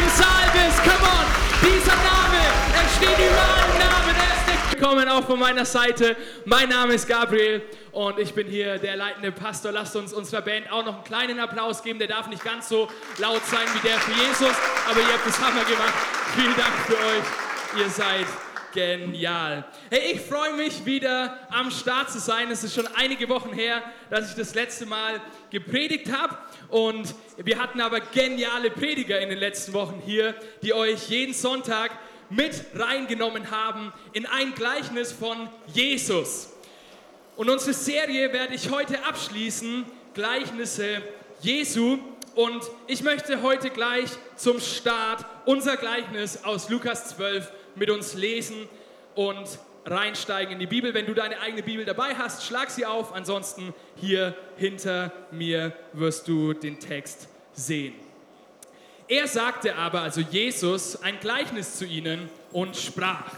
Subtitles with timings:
[0.00, 0.78] im Saal bist.
[0.82, 1.26] Come on.
[1.60, 2.40] Dieser Name,
[2.74, 4.16] er steht über allen Namen.
[4.16, 6.16] Er ist der Willkommen auch von meiner Seite.
[6.46, 7.62] Mein Name ist Gabriel
[7.92, 9.72] und ich bin hier der leitende Pastor.
[9.72, 11.98] Lasst uns unserer Band auch noch einen kleinen Applaus geben.
[11.98, 14.56] Der darf nicht ganz so laut sein wie der für Jesus,
[14.88, 15.94] aber ihr habt das Hammer gemacht.
[16.34, 17.82] Vielen Dank für euch.
[17.82, 18.26] Ihr seid
[18.72, 19.64] genial.
[19.90, 22.50] Hey, ich freue mich wieder am Start zu sein.
[22.50, 25.20] Es ist schon einige Wochen her, dass ich das letzte Mal
[25.50, 26.36] gepredigt habe.
[26.70, 31.90] Und wir hatten aber geniale Prediger in den letzten Wochen hier, die euch jeden Sonntag
[32.28, 36.50] mit reingenommen haben in ein Gleichnis von Jesus.
[37.36, 39.84] Und unsere Serie werde ich heute abschließen,
[40.14, 41.02] Gleichnisse
[41.40, 41.98] Jesu.
[42.34, 48.68] Und ich möchte heute gleich zum Start unser Gleichnis aus Lukas 12 mit uns lesen
[49.14, 50.94] und reinsteigen in die Bibel.
[50.94, 53.12] Wenn du deine eigene Bibel dabei hast, schlag sie auf.
[53.12, 57.94] Ansonsten hier hinter mir wirst du den Text sehen.
[59.08, 63.32] Er sagte aber, also Jesus, ein Gleichnis zu ihnen und sprach,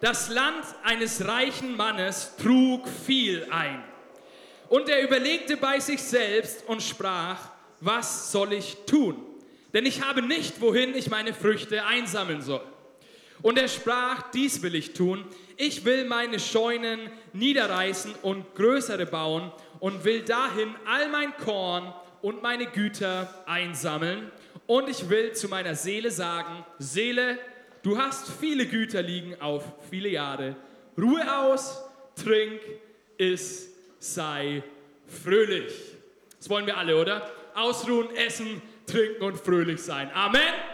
[0.00, 3.84] das Land eines reichen Mannes trug viel ein.
[4.68, 7.38] Und er überlegte bei sich selbst und sprach,
[7.80, 9.16] was soll ich tun?
[9.74, 12.64] Denn ich habe nicht, wohin ich meine Früchte einsammeln soll.
[13.44, 15.22] Und er sprach, dies will ich tun,
[15.58, 21.92] ich will meine Scheunen niederreißen und größere bauen und will dahin all mein Korn
[22.22, 24.32] und meine Güter einsammeln.
[24.66, 27.38] Und ich will zu meiner Seele sagen, Seele,
[27.82, 30.56] du hast viele Güter liegen auf viele Jahre.
[30.96, 31.84] Ruhe aus,
[32.16, 32.62] trink,
[33.18, 34.62] iss, sei
[35.22, 35.70] fröhlich.
[36.38, 37.30] Das wollen wir alle, oder?
[37.54, 40.10] Ausruhen, essen, trinken und fröhlich sein.
[40.14, 40.73] Amen.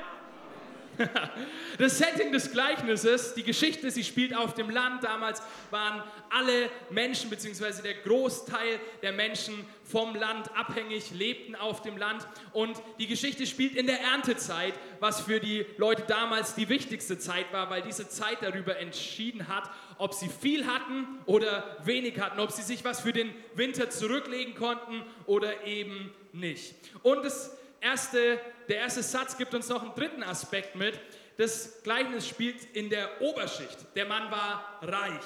[1.78, 5.04] Das Setting des Gleichnisses, die Geschichte, sie spielt auf dem Land.
[5.04, 11.96] Damals waren alle Menschen, beziehungsweise der Großteil der Menschen vom Land abhängig, lebten auf dem
[11.96, 12.26] Land.
[12.52, 17.52] Und die Geschichte spielt in der Erntezeit, was für die Leute damals die wichtigste Zeit
[17.52, 22.52] war, weil diese Zeit darüber entschieden hat, ob sie viel hatten oder wenig hatten, ob
[22.52, 26.74] sie sich was für den Winter zurücklegen konnten oder eben nicht.
[27.02, 30.98] Und das erste, der erste Satz gibt uns noch einen dritten Aspekt mit.
[31.36, 33.78] Das Gleichnis spielt in der Oberschicht.
[33.94, 35.24] Der Mann war reich.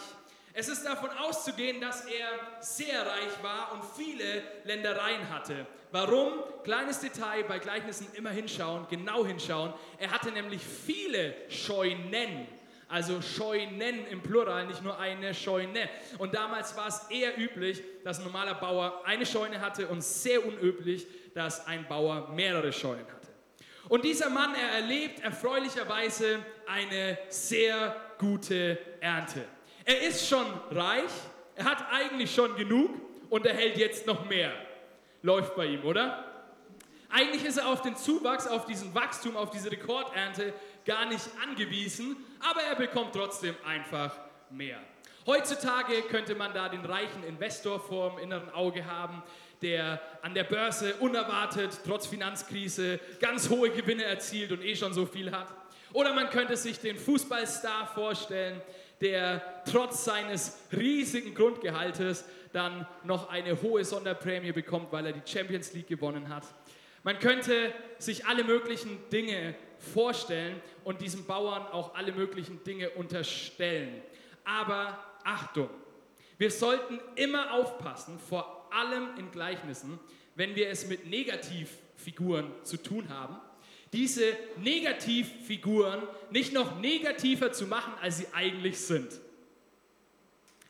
[0.57, 2.29] Es ist davon auszugehen, dass er
[2.61, 5.67] sehr reich war und viele Ländereien hatte.
[5.91, 6.45] Warum?
[6.63, 9.75] Kleines Detail, bei Gleichnissen immer hinschauen, genau hinschauen.
[9.99, 12.47] Er hatte nämlich viele Scheunen.
[12.89, 15.89] Also Scheunen im Plural, nicht nur eine Scheune.
[16.19, 20.47] Und damals war es eher üblich, dass ein normaler Bauer eine Scheune hatte und sehr
[20.47, 23.29] unüblich, dass ein Bauer mehrere Scheunen hatte.
[23.89, 29.45] Und dieser Mann, er erlebt erfreulicherweise eine sehr gute Ernte.
[29.85, 31.11] Er ist schon reich,
[31.57, 32.91] er hat eigentlich schon genug
[33.29, 34.53] und er hält jetzt noch mehr.
[35.23, 36.25] Läuft bei ihm, oder?
[37.11, 40.53] Eigentlich ist er auf den Zuwachs, auf diesen Wachstum, auf diese Rekordernte
[40.85, 44.17] gar nicht angewiesen, aber er bekommt trotzdem einfach
[44.51, 44.81] mehr.
[45.27, 49.23] Heutzutage könnte man da den reichen Investor vor dem inneren Auge haben,
[49.63, 55.07] der an der Börse unerwartet, trotz Finanzkrise, ganz hohe Gewinne erzielt und eh schon so
[55.07, 55.49] viel hat.
[55.93, 58.61] Oder man könnte sich den Fußballstar vorstellen,
[59.01, 65.73] der trotz seines riesigen Grundgehaltes dann noch eine hohe Sonderprämie bekommt, weil er die Champions
[65.73, 66.45] League gewonnen hat.
[67.03, 74.03] Man könnte sich alle möglichen Dinge vorstellen und diesem Bauern auch alle möglichen Dinge unterstellen.
[74.45, 75.69] Aber Achtung,
[76.39, 79.99] wir sollten immer aufpassen, vor allem in Gleichnissen,
[80.35, 83.37] wenn wir es mit Negativfiguren zu tun haben,
[83.93, 89.09] diese Negativfiguren nicht noch negativer zu machen, als sie eigentlich sind.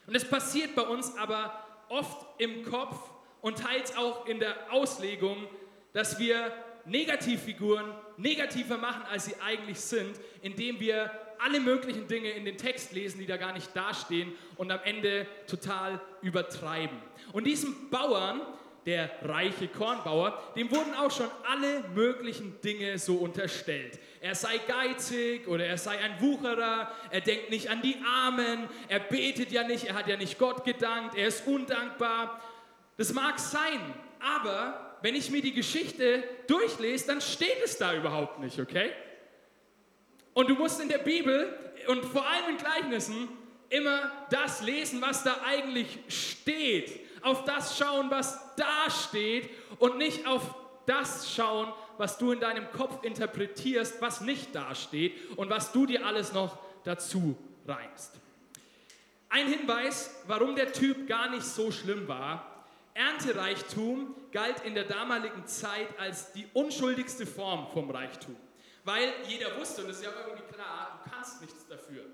[0.07, 2.97] Und es passiert bei uns aber oft im Kopf
[3.41, 5.47] und teils auch in der Auslegung,
[5.95, 6.53] dass wir
[6.85, 11.11] Negativfiguren negativer machen, als sie eigentlich sind, indem wir
[11.45, 15.27] alle möglichen Dinge in den Text lesen, die da gar nicht dastehen und am Ende
[15.47, 16.97] total übertreiben.
[17.33, 18.41] Und diesem Bauern,
[18.87, 23.99] der reiche Kornbauer, dem wurden auch schon alle möglichen Dinge so unterstellt.
[24.21, 29.01] Er sei geizig oder er sei ein Wucherer, er denkt nicht an die Armen, er
[29.01, 32.43] betet ja nicht, er hat ja nicht Gott gedankt, er ist undankbar.
[32.97, 33.81] Das mag sein,
[34.21, 38.93] aber wenn ich mir die Geschichte durchlese, dann steht es da überhaupt nicht, okay?
[40.35, 43.29] Und du musst in der Bibel und vor allem in Gleichnissen
[43.71, 47.01] immer das lesen, was da eigentlich steht.
[47.23, 49.49] Auf das schauen, was da steht
[49.79, 50.55] und nicht auf
[50.87, 55.87] das schauen, was du in deinem Kopf interpretierst, was nicht da steht und was du
[55.87, 57.37] dir alles noch dazu
[57.67, 58.13] reimst.
[59.29, 62.67] Ein Hinweis, warum der Typ gar nicht so schlimm war.
[62.95, 68.37] Erntereichtum galt in der damaligen Zeit als die unschuldigste Form vom Reichtum.
[68.85, 72.05] Weil jeder wusste, und das ist ja irgendwie klar, du kannst nichts dafür.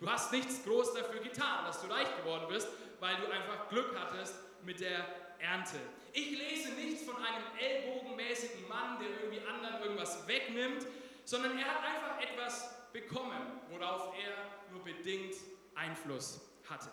[0.00, 2.68] Du hast nichts groß dafür getan, dass du reich geworden bist,
[3.00, 4.34] weil du einfach Glück hattest
[4.64, 5.04] mit der
[5.38, 5.76] Ernte.
[6.12, 10.86] Ich lese nichts von einem ellbogenmäßigen Mann, der irgendwie anderen irgendwas wegnimmt,
[11.24, 15.34] sondern er hat einfach etwas bekommen, worauf er nur bedingt
[15.74, 16.90] Einfluss hatte.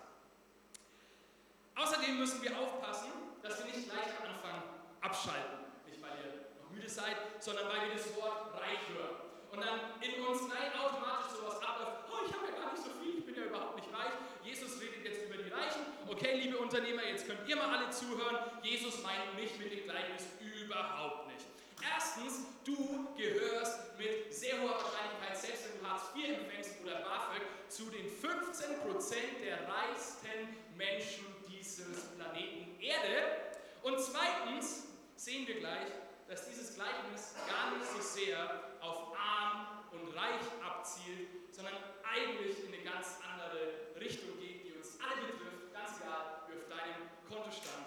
[1.74, 3.10] Außerdem müssen wir aufpassen,
[3.42, 4.62] dass wir nicht gleich am Anfang
[5.00, 5.58] abschalten.
[5.86, 9.16] Nicht, weil ihr noch müde seid, sondern weil wir das Wort reich hören.
[9.50, 12.92] Und dann in uns nein, automatisch sowas abläuft, oh, ich habe ja gar nicht so
[13.00, 14.12] viel, ich bin ja überhaupt nicht reich.
[14.44, 15.80] Jesus redet jetzt über die Reichen.
[16.06, 18.36] Okay, liebe Unternehmer, jetzt könnt ihr mal alle zuhören.
[18.62, 21.46] Jesus meint mich mit dem Gleichnis überhaupt nicht.
[21.80, 27.42] Erstens, du gehörst mit sehr hoher Wahrscheinlichkeit, selbst wenn du Hartz IV empfängst oder BAföG,
[27.68, 33.56] zu den 15% der reichsten Menschen dieses Planeten Erde.
[33.82, 34.84] Und zweitens
[35.16, 35.88] sehen wir gleich,
[36.28, 42.74] dass dieses Gleichnis gar nicht so sehr auf arm und reich abzielt, sondern eigentlich in
[42.74, 47.86] eine ganz andere Richtung geht, die uns alle betrifft, ganz egal, wie auf deinem Kontostand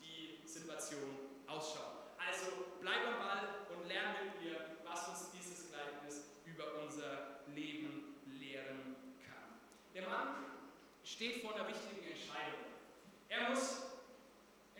[0.00, 2.14] die Situation ausschaut.
[2.18, 2.46] Also
[2.80, 8.96] bleib am Ball und lern mit mir, was uns dieses Gleichnis über unser Leben lehren
[9.26, 9.58] kann.
[9.94, 10.46] Der Mann
[11.04, 12.62] steht vor einer wichtigen Entscheidung.
[13.28, 13.82] Er muss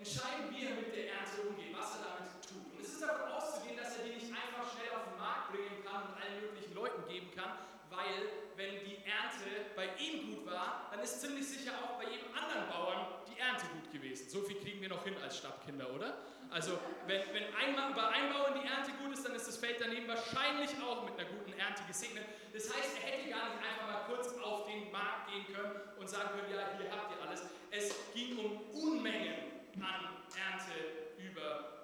[0.03, 2.73] entscheiden, wie er mit der Ernte umgeht, was er damit tut.
[2.75, 5.83] Und es ist davon auszugehen, dass er die nicht einfach schnell auf den Markt bringen
[5.83, 7.59] kann und allen möglichen Leuten geben kann,
[7.91, 12.31] weil wenn die Ernte bei ihm gut war, dann ist ziemlich sicher auch bei jedem
[12.31, 14.31] anderen Bauern die Ernte gut gewesen.
[14.31, 16.15] So viel kriegen wir noch hin als Stadtkinder, oder?
[16.51, 19.81] Also wenn, wenn einmal bei einem Bauern die Ernte gut ist, dann ist das Feld
[19.81, 22.23] daneben wahrscheinlich auch mit einer guten Ernte gesegnet.
[22.55, 26.09] Das heißt, er hätte gar nicht einfach mal kurz auf den Markt gehen können und
[26.09, 27.43] sagen können, ja, hier habt ihr alles.
[27.73, 31.82] Es ging um Unmengen an Ernteüberfluss.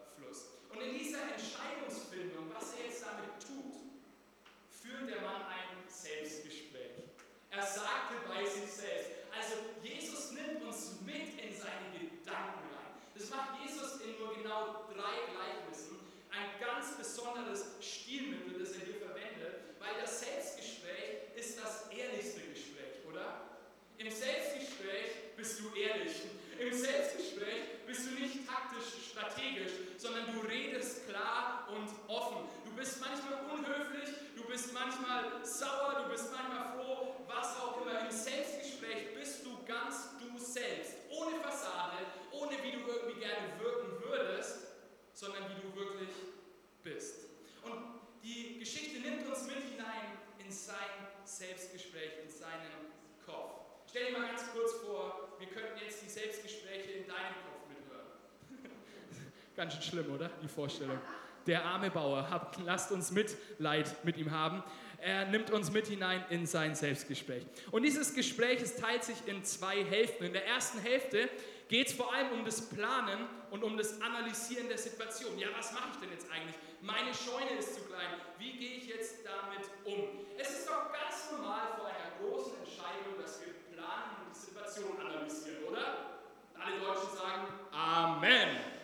[0.70, 3.80] Und in dieser Entscheidungsfindung, was er jetzt damit tut,
[4.70, 7.08] führt der Mann ein Selbstgespräch.
[7.50, 12.92] Er sagte bei sich selbst, also Jesus nimmt uns mit in seine Gedanken rein.
[13.14, 15.98] Das macht Jesus in nur genau drei Gleichnissen.
[16.30, 23.02] Ein ganz besonderes Stilmittel, das er hier verwendet, weil das Selbstgespräch ist das ehrlichste Gespräch,
[23.08, 23.48] oder?
[23.96, 26.12] Im Selbstgespräch bist du ehrlich.
[26.58, 32.49] Im Selbstgespräch bist du nicht taktisch, strategisch, sondern du redest klar und offen.
[32.64, 38.00] Du bist manchmal unhöflich, du bist manchmal sauer, du bist manchmal froh, was auch immer.
[38.00, 41.99] Im Selbstgespräch bist du ganz du selbst, ohne Fassade,
[42.32, 44.58] ohne wie du irgendwie gerne wirken würdest,
[45.12, 46.11] sondern wie du wirklich
[46.82, 47.26] bist.
[47.62, 52.90] Und die Geschichte nimmt uns mit hinein in sein Selbstgespräch, in seinen
[53.25, 53.58] Kopf.
[53.88, 58.19] Stell dir mal ganz kurz vor, wir könnten jetzt die Selbstgespräche in deinem Kopf mithören.
[59.58, 60.31] Ganz schön schlimm, oder?
[60.40, 60.99] Die Vorstellung.
[61.46, 64.62] Der arme Bauer, habt, lasst uns Mitleid mit ihm haben.
[65.00, 67.44] Er nimmt uns mit hinein in sein Selbstgespräch.
[67.72, 70.25] Und dieses Gespräch es teilt sich in zwei Hälften.
[70.25, 71.28] In der ersten Hälfte
[71.69, 73.19] geht es vor allem um das Planen
[73.50, 75.37] und um das Analysieren der Situation.
[75.38, 76.54] Ja, was mache ich denn jetzt eigentlich?
[76.81, 78.14] Meine Scheune ist zu klein.
[78.38, 80.25] Wie gehe ich jetzt damit um?
[80.38, 85.00] Es ist doch ganz normal vor einer großen Entscheidung, dass wir planen und die Situation
[85.00, 86.20] analysieren, oder?
[86.54, 88.77] Alle Deutschen sagen Amen.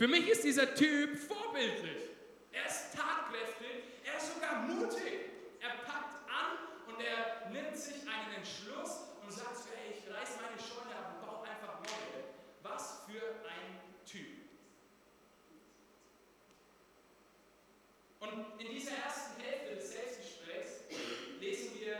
[0.00, 2.08] Für mich ist dieser Typ vorbildlich.
[2.52, 5.28] Er ist tatkräftig, er ist sogar mutig.
[5.60, 6.56] Er packt an
[6.88, 11.26] und er nimmt sich einen Entschluss und sagt hey, ich reiß meine Scheune ab und
[11.28, 12.24] baue einfach neue.
[12.62, 14.38] Was für ein Typ.
[18.20, 20.80] Und in dieser ersten Hälfte des Selbstgesprächs
[21.40, 21.96] lesen wir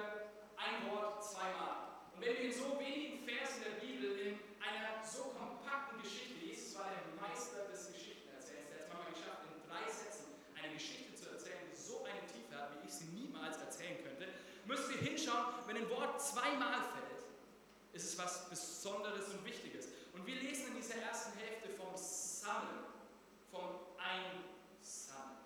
[0.56, 1.90] ein Wort zweimal.
[2.16, 6.76] Und wenn wir in so wenigen Versen der Bibel in einer so kompakten Geschichte, Jesus
[6.76, 11.14] war der Meister des Geschichtenerzählens, der hat es mal geschafft, in drei Sätzen eine Geschichte
[11.16, 14.28] zu erzählen, die so eine Tiefe hat, wie ich sie niemals erzählen könnte,
[14.66, 16.20] müssen wir hinschauen, wenn ein Wort
[16.50, 17.22] zweimal fällt,
[17.92, 19.88] ist es was Besonderes und Wichtiges.
[20.12, 22.84] Und wir lesen in dieser ersten Hälfte vom Sammeln,
[23.50, 25.36] vom Einsammeln.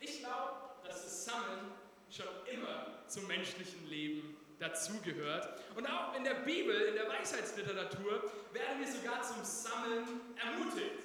[0.00, 0.52] Ich glaube,
[0.84, 1.72] dass das Sammeln
[2.10, 5.60] schon immer zum menschlichen Leben dazugehört.
[5.76, 11.04] Und auch in der Bibel, in der Weisheitsliteratur, werden wir sogar zum Sammeln ermutigt.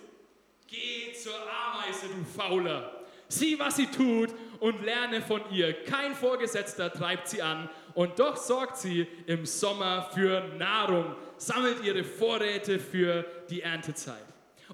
[0.68, 3.04] Geh zur Ameise, du Fauler.
[3.28, 5.84] Sieh, was sie tut und lerne von ihr.
[5.86, 12.04] Kein Vorgesetzter treibt sie an und doch sorgt sie im Sommer für Nahrung, sammelt ihre
[12.04, 14.26] Vorräte für die Erntezeit.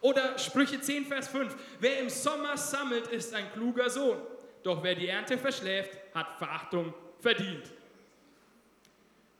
[0.01, 1.55] Oder Sprüche 10, Vers 5.
[1.79, 4.17] Wer im Sommer sammelt, ist ein kluger Sohn.
[4.63, 7.71] Doch wer die Ernte verschläft, hat Verachtung verdient.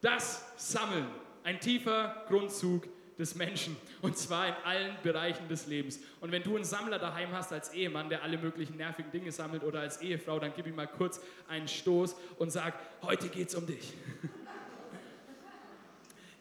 [0.02, 1.08] Das Sammeln,
[1.44, 2.88] ein tiefer Grundzug
[3.20, 6.00] des Menschen und zwar in allen Bereichen des Lebens.
[6.22, 9.64] Und wenn du einen Sammler daheim hast als Ehemann, der alle möglichen nervigen Dinge sammelt
[9.64, 13.68] oder als Ehefrau, dann gib ihm mal kurz einen Stoß und sag, heute geht's um
[13.68, 13.94] dich.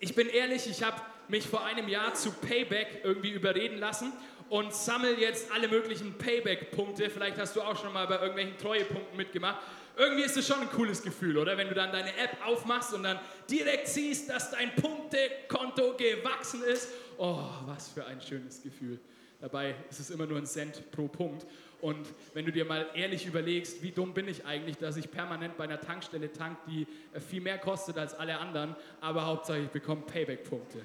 [0.01, 4.13] Ich bin ehrlich, ich habe mich vor einem Jahr zu Payback irgendwie überreden lassen
[4.51, 7.11] und sammel jetzt alle möglichen Payback-Punkte.
[7.11, 9.59] Vielleicht hast du auch schon mal bei irgendwelchen Treuepunkten mitgemacht.
[9.97, 11.57] Irgendwie ist es schon ein cooles Gefühl, oder?
[11.57, 13.19] Wenn du dann deine App aufmachst und dann
[13.51, 16.89] direkt siehst, dass dein Punktekonto gewachsen ist.
[17.17, 19.01] Oh, was für ein schönes Gefühl.
[19.41, 21.47] Dabei ist es immer nur ein Cent pro Punkt.
[21.81, 25.57] Und wenn du dir mal ehrlich überlegst, wie dumm bin ich eigentlich, dass ich permanent
[25.57, 26.87] bei einer Tankstelle tank, die
[27.29, 30.81] viel mehr kostet als alle anderen, aber hauptsächlich bekomme Payback-Punkte.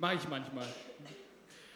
[0.00, 0.66] Mache ich manchmal.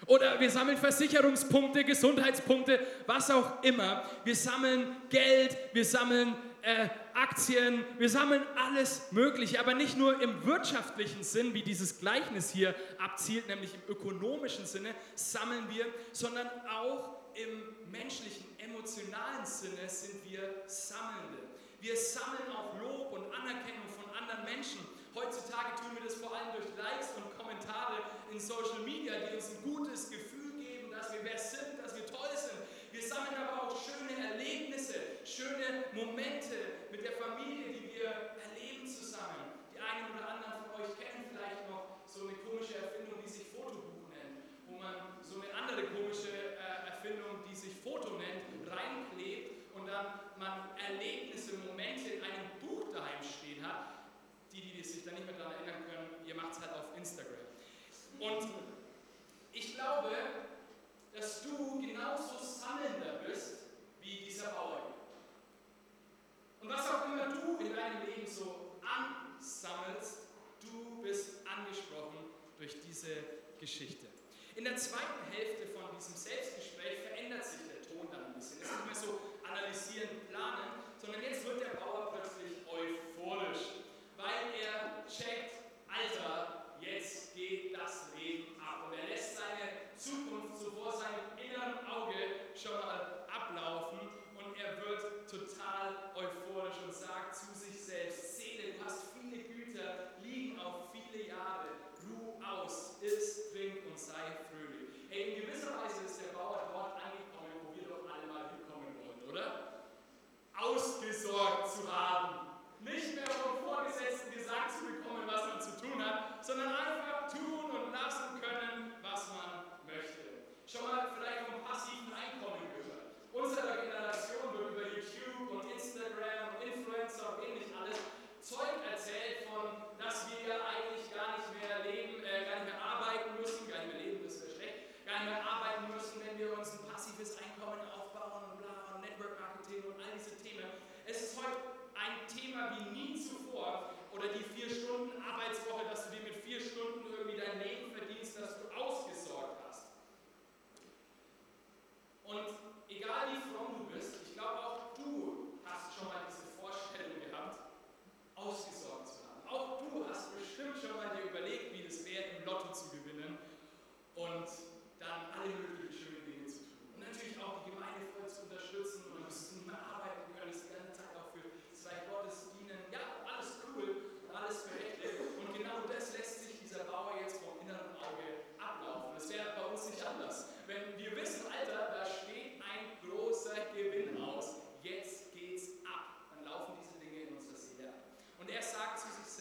[0.06, 4.02] Oder wir sammeln Versicherungspunkte, Gesundheitspunkte, was auch immer.
[4.24, 10.44] Wir sammeln Geld, wir sammeln äh, Aktien, wir sammeln alles Mögliche, aber nicht nur im
[10.46, 17.16] wirtschaftlichen Sinn, wie dieses Gleichnis hier abzielt, nämlich im ökonomischen Sinne sammeln wir, sondern auch
[17.34, 21.40] im menschlichen, emotionalen Sinne sind wir Sammelnde.
[21.82, 24.80] Wir sammeln auch Lob und Anerkennung von anderen Menschen
[25.14, 28.02] Heutzutage tun wir das vor allem durch Likes und Kommentare
[28.32, 32.04] in Social Media, die uns ein gutes Gefühl geben, dass wir wer sind, dass wir
[32.04, 32.58] toll sind.
[32.90, 37.63] Wir sammeln aber auch schöne Erlebnisse, schöne Momente mit der Familie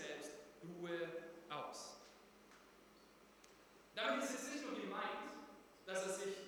[0.03, 0.31] selbst
[0.63, 1.07] Ruhe
[1.49, 1.95] aus.
[3.95, 5.23] Damit ist es nicht nur gemeint,
[5.85, 6.42] dass er sich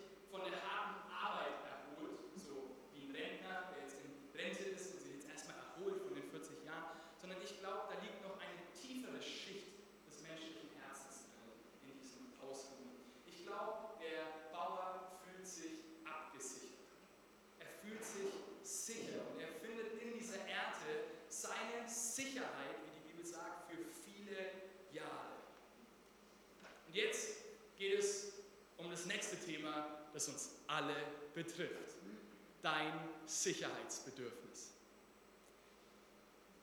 [33.46, 34.72] Sicherheitsbedürfnis.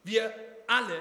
[0.03, 0.35] Wir
[0.67, 1.01] alle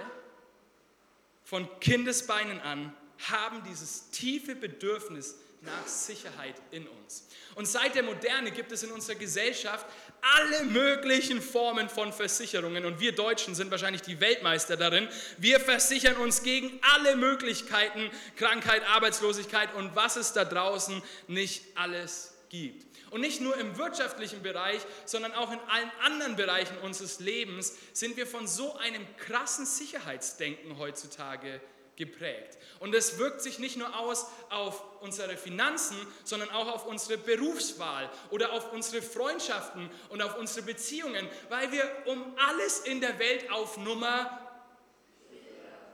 [1.44, 2.96] von Kindesbeinen an
[3.30, 7.28] haben dieses tiefe Bedürfnis nach Sicherheit in uns.
[7.56, 9.86] Und seit der Moderne gibt es in unserer Gesellschaft
[10.22, 12.86] alle möglichen Formen von Versicherungen.
[12.86, 15.08] Und wir Deutschen sind wahrscheinlich die Weltmeister darin.
[15.38, 22.34] Wir versichern uns gegen alle Möglichkeiten, Krankheit, Arbeitslosigkeit und was es da draußen nicht alles
[22.50, 22.91] gibt.
[23.12, 28.18] Und nicht nur im wirtschaftlichen Bereich, sondern auch in allen anderen Bereichen unseres Lebens sind
[28.18, 31.62] wir von so einem krassen Sicherheitsdenken heutzutage
[31.98, 32.58] geprägt.
[32.80, 38.10] Und es wirkt sich nicht nur aus auf unsere Finanzen, sondern auch auf unsere Berufswahl
[38.32, 43.52] oder auf unsere Freundschaften und auf unsere Beziehungen, weil wir um alles in der Welt
[43.52, 44.40] auf Nummer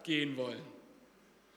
[0.03, 0.65] gehen wollen.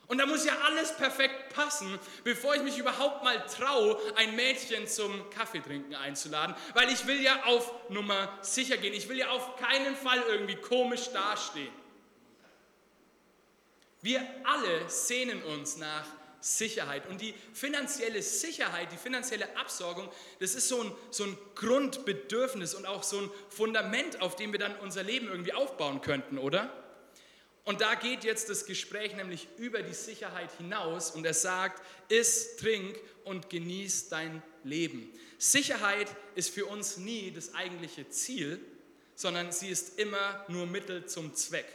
[0.09, 4.87] Und da muss ja alles perfekt passen, bevor ich mich überhaupt mal traue, ein Mädchen
[4.87, 8.95] zum Kaffeetrinken einzuladen, weil ich will ja auf Nummer sicher gehen.
[8.95, 11.73] Ich will ja auf keinen Fall irgendwie komisch dastehen.
[14.03, 16.07] Wir alle sehnen uns nach
[16.41, 17.07] Sicherheit.
[17.09, 22.87] Und die finanzielle Sicherheit, die finanzielle Absorgung, das ist so ein, so ein Grundbedürfnis und
[22.87, 26.73] auch so ein Fundament, auf dem wir dann unser Leben irgendwie aufbauen könnten, oder?
[27.65, 32.57] Und da geht jetzt das Gespräch nämlich über die Sicherheit hinaus und er sagt, iss,
[32.57, 35.13] trink und genieß dein Leben.
[35.39, 38.61] Sicherheit ist für uns nie das eigentliche Ziel,
[39.15, 41.67] sondern sie ist immer nur Mittel zum Zweck.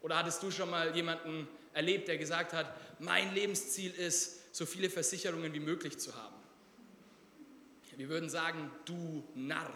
[0.00, 4.90] Oder hattest du schon mal jemanden erlebt, der gesagt hat, mein Lebensziel ist, so viele
[4.90, 6.40] Versicherungen wie möglich zu haben?
[7.96, 9.70] Wir würden sagen, du Narr.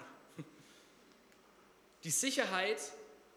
[2.05, 2.81] Die Sicherheit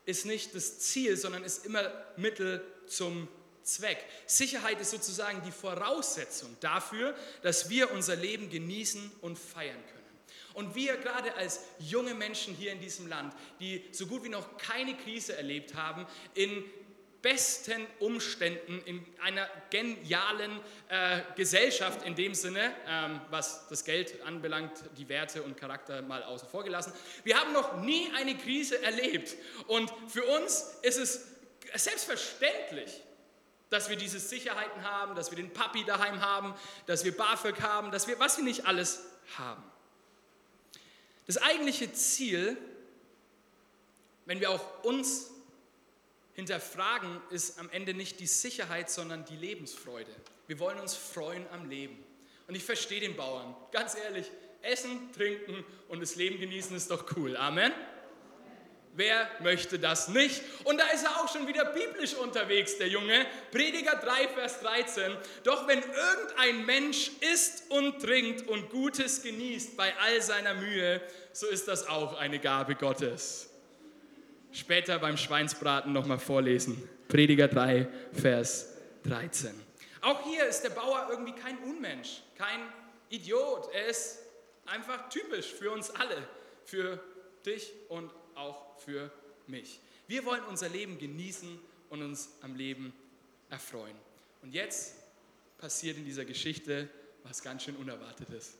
[0.07, 3.27] ist nicht das Ziel, sondern ist immer Mittel zum
[3.61, 4.03] Zweck.
[4.25, 9.97] Sicherheit ist sozusagen die Voraussetzung dafür, dass wir unser Leben genießen und feiern können.
[10.53, 14.57] Und wir gerade als junge Menschen hier in diesem Land, die so gut wie noch
[14.57, 16.63] keine Krise erlebt haben, in
[17.21, 20.59] besten Umständen, in einer genialen
[20.89, 26.23] äh, Gesellschaft in dem Sinne, ähm, was das Geld anbelangt, die Werte und Charakter mal
[26.23, 26.93] außen vor gelassen.
[27.23, 29.35] Wir haben noch nie eine Krise erlebt
[29.67, 31.27] und für uns ist es
[31.75, 33.01] selbstverständlich,
[33.69, 36.53] dass wir diese Sicherheiten haben, dass wir den Papi daheim haben,
[36.85, 39.03] dass wir BAföG haben, dass wir, was wir nicht alles
[39.37, 39.63] haben.
[41.25, 42.57] Das eigentliche Ziel,
[44.25, 45.31] wenn wir auch uns
[46.37, 50.11] hinterfragen, ist am Ende nicht die Sicherheit, sondern die Lebensfreude.
[50.45, 51.97] Wir wollen uns freuen am Leben.
[52.47, 53.55] Und ich verstehe den Bauern.
[53.71, 57.35] Ganz ehrlich, essen, trinken und das Leben genießen ist doch cool.
[57.35, 57.73] Amen.
[58.93, 60.43] Wer möchte das nicht?
[60.63, 63.25] Und da ist er auch schon wieder biblisch unterwegs, der Junge.
[63.51, 65.17] Prediger 3, Vers 13.
[65.43, 71.01] Doch wenn irgendein Mensch isst und trinkt und Gutes genießt bei all seiner Mühe,
[71.33, 73.46] so ist das auch eine Gabe Gottes
[74.51, 76.87] später beim Schweinsbraten nochmal vorlesen.
[77.07, 79.53] Prediger 3, Vers 13.
[80.01, 82.61] Auch hier ist der Bauer irgendwie kein Unmensch, kein
[83.09, 83.69] Idiot.
[83.73, 84.19] Er ist
[84.65, 86.27] einfach typisch für uns alle,
[86.65, 86.99] für
[87.45, 89.11] dich und auch für
[89.47, 89.79] mich.
[90.07, 92.93] Wir wollen unser Leben genießen und uns am Leben
[93.49, 93.95] erfreuen.
[94.41, 94.95] Und jetzt
[95.57, 96.89] passiert in dieser Geschichte
[97.23, 98.55] was ganz schön Unerwartetes.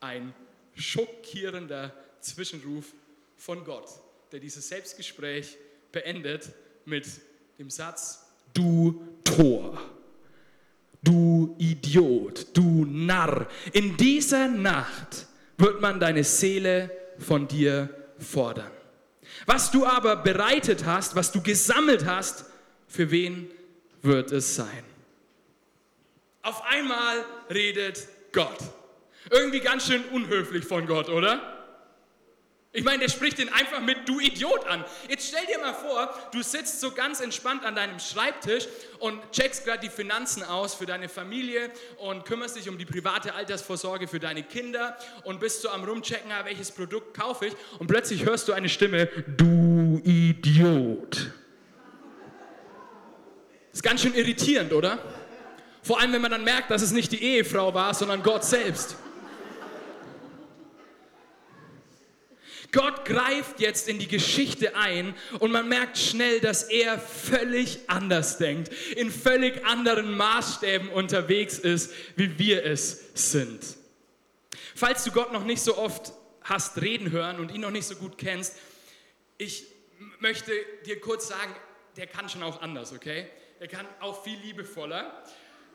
[0.00, 0.34] Ein
[0.74, 2.92] schockierender Zwischenruf
[3.36, 3.88] von Gott
[4.32, 5.56] der dieses Selbstgespräch
[5.92, 6.50] beendet
[6.84, 7.06] mit
[7.58, 9.80] dem Satz, du Tor,
[11.02, 15.26] du Idiot, du Narr, in dieser Nacht
[15.58, 18.70] wird man deine Seele von dir fordern.
[19.46, 22.44] Was du aber bereitet hast, was du gesammelt hast,
[22.86, 23.50] für wen
[24.02, 24.84] wird es sein?
[26.42, 28.58] Auf einmal redet Gott.
[29.30, 31.59] Irgendwie ganz schön unhöflich von Gott, oder?
[32.72, 34.84] Ich meine, der spricht den einfach mit du Idiot an.
[35.08, 38.68] Jetzt stell dir mal vor, du sitzt so ganz entspannt an deinem Schreibtisch
[39.00, 43.34] und checkst gerade die Finanzen aus für deine Familie und kümmerst dich um die private
[43.34, 47.88] Altersvorsorge für deine Kinder und bist so am rumchecken, ah, welches Produkt kaufe ich und
[47.88, 51.32] plötzlich hörst du eine Stimme, du Idiot.
[53.72, 54.98] Ist ganz schön irritierend, oder?
[55.82, 58.96] Vor allem, wenn man dann merkt, dass es nicht die Ehefrau war, sondern Gott selbst.
[62.72, 68.38] Gott greift jetzt in die Geschichte ein und man merkt schnell, dass er völlig anders
[68.38, 73.60] denkt, in völlig anderen Maßstäben unterwegs ist, wie wir es sind.
[74.76, 77.96] Falls du Gott noch nicht so oft hast reden hören und ihn noch nicht so
[77.96, 78.56] gut kennst,
[79.38, 79.66] ich
[80.20, 80.52] möchte
[80.86, 81.54] dir kurz sagen,
[81.96, 83.26] der kann schon auch anders, okay?
[83.58, 85.24] Er kann auch viel liebevoller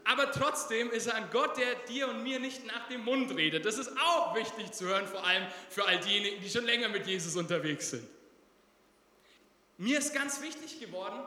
[0.06, 3.66] aber trotzdem ist er ein Gott, der dir und mir nicht nach dem Mund redet.
[3.66, 7.08] Das ist auch wichtig zu hören, vor allem für all diejenigen, die schon länger mit
[7.08, 8.08] Jesus unterwegs sind.
[9.78, 11.20] Mir ist ganz wichtig geworden,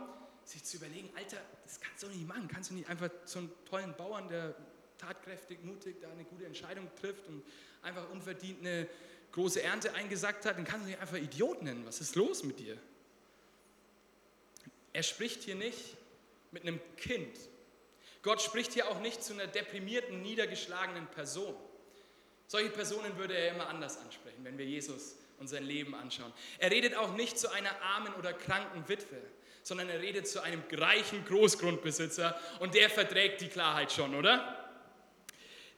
[0.45, 2.49] sich zu überlegen, Alter, das kannst du nicht machen.
[2.49, 4.55] Kannst du nicht einfach so einen tollen Bauern, der
[4.97, 7.43] tatkräftig, mutig da eine gute Entscheidung trifft und
[7.83, 8.89] einfach unverdient eine
[9.33, 11.85] große Ernte eingesackt hat, dann kannst du dich einfach Idiot nennen.
[11.85, 12.79] Was ist los mit dir?
[14.93, 15.97] Er spricht hier nicht
[16.51, 17.39] mit einem Kind.
[18.29, 21.55] Gott spricht hier auch nicht zu einer deprimierten, niedergeschlagenen Person.
[22.47, 26.31] Solche Personen würde er immer anders ansprechen, wenn wir Jesus und sein Leben anschauen.
[26.59, 29.17] Er redet auch nicht zu einer armen oder kranken Witwe,
[29.63, 34.77] sondern er redet zu einem reichen Großgrundbesitzer und der verträgt die Klarheit schon, oder?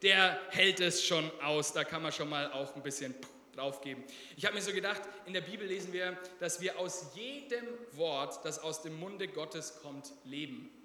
[0.02, 3.14] Der hält es schon aus, da kann man schon mal auch ein bisschen
[3.54, 4.02] draufgeben.
[4.36, 8.44] Ich habe mir so gedacht, in der Bibel lesen wir, dass wir aus jedem Wort,
[8.44, 10.79] das aus dem Munde Gottes kommt, leben.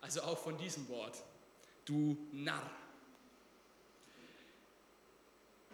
[0.00, 1.22] Also auch von diesem Wort.
[1.84, 2.70] Du Narr.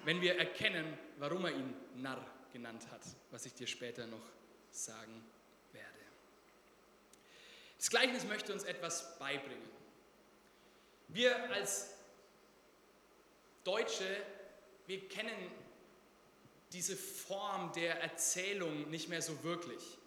[0.05, 4.25] Wenn wir erkennen, warum er ihn Narr genannt hat, was ich dir später noch
[4.71, 5.25] sagen
[5.73, 5.89] werde.
[7.79, 9.69] Das Gleichnis möchte uns etwas beibringen.
[11.09, 11.91] Wir als
[13.65, 14.25] Deutsche,
[14.87, 15.51] wir kennen
[16.73, 19.99] diese Form der Erzählung nicht mehr so wirklich.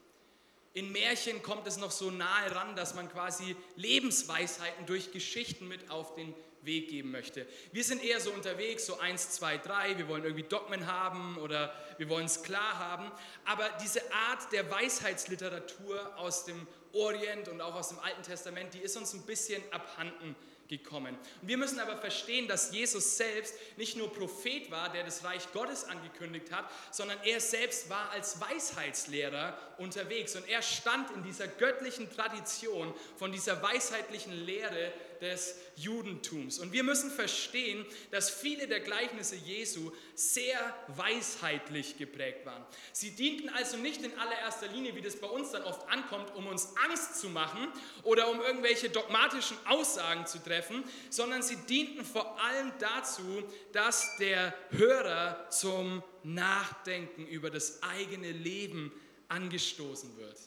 [0.75, 5.89] In Märchen kommt es noch so nahe ran, dass man quasi Lebensweisheiten durch Geschichten mit
[5.89, 6.33] auf den
[6.63, 7.47] Weg geben möchte.
[7.71, 11.73] Wir sind eher so unterwegs, so eins, zwei, drei, wir wollen irgendwie Dogmen haben oder
[11.97, 13.09] wir wollen es klar haben.
[13.45, 18.79] Aber diese Art der Weisheitsliteratur aus dem Orient und auch aus dem Alten Testament, die
[18.79, 20.35] ist uns ein bisschen abhanden
[20.67, 21.17] gekommen.
[21.41, 25.51] Und wir müssen aber verstehen, dass Jesus selbst nicht nur Prophet war, der das Reich
[25.53, 30.35] Gottes angekündigt hat, sondern er selbst war als Weisheitslehrer unterwegs.
[30.35, 36.59] Und er stand in dieser göttlichen Tradition von dieser weisheitlichen Lehre des Judentums.
[36.59, 42.65] Und wir müssen verstehen, dass viele der Gleichnisse Jesu sehr weisheitlich geprägt waren.
[42.91, 46.47] Sie dienten also nicht in allererster Linie, wie das bei uns dann oft ankommt, um
[46.47, 47.67] uns Angst zu machen
[48.03, 54.53] oder um irgendwelche dogmatischen Aussagen zu treffen, sondern sie dienten vor allem dazu, dass der
[54.71, 58.91] Hörer zum Nachdenken über das eigene Leben
[59.27, 60.37] angestoßen wird.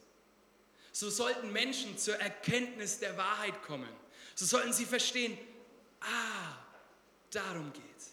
[0.92, 3.88] So sollten Menschen zur Erkenntnis der Wahrheit kommen.
[4.38, 5.36] So sollten sie verstehen,
[6.00, 6.54] ah,
[7.32, 8.12] darum geht's.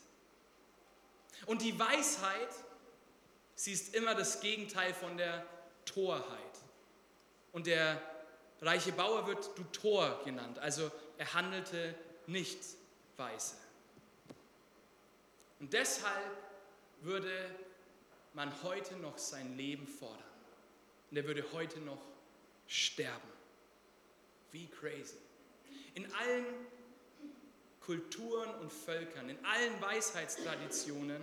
[1.45, 2.49] Und die Weisheit,
[3.53, 5.45] sie ist immer das Gegenteil von der
[5.85, 6.25] Torheit.
[7.51, 8.01] Und der
[8.59, 11.93] reiche Bauer wird du Tor genannt, also er handelte
[12.25, 12.57] nicht
[13.17, 13.53] weise.
[15.59, 16.35] Und deshalb
[17.01, 17.55] würde
[18.33, 20.23] man heute noch sein Leben fordern.
[21.11, 22.01] Und er würde heute noch
[22.65, 23.29] sterben.
[24.51, 25.24] Wie crazy
[25.95, 26.45] in allen
[27.81, 31.21] Kulturen und Völkern, in allen Weisheitstraditionen,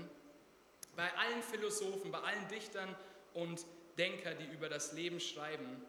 [0.97, 2.95] bei allen Philosophen, bei allen Dichtern
[3.35, 3.65] und
[3.99, 5.83] Denker, die über das Leben schreiben,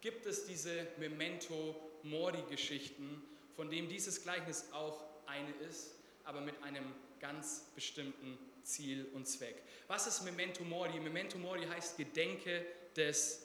[0.00, 3.22] gibt es diese Memento Mori-Geschichten,
[3.54, 5.94] von dem dieses Gleichnis auch eine ist,
[6.24, 6.84] aber mit einem
[7.20, 9.62] ganz bestimmten Ziel und Zweck.
[9.86, 10.98] Was ist Memento Mori?
[11.00, 13.42] Memento Mori heißt Gedenke des